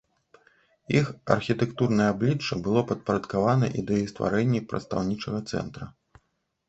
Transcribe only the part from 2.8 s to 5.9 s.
падпарадкаваны ідэі стварэння прадстаўнічага цэнтра.